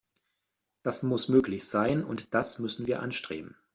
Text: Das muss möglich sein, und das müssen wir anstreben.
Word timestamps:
Das 0.81 1.03
muss 1.03 1.29
möglich 1.29 1.67
sein, 1.67 2.03
und 2.03 2.33
das 2.33 2.57
müssen 2.57 2.87
wir 2.87 3.03
anstreben. 3.03 3.55